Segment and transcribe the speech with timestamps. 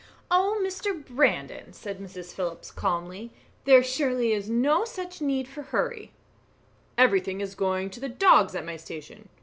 [0.31, 0.59] "Oh!
[0.65, 0.95] Mr.
[1.07, 2.33] Brandon," said Mrs.
[2.33, 3.29] Phillips, calmly,
[3.65, 6.11] "there surely is no such need for hurry."
[6.97, 9.29] "Everything is going to the dogs at my station.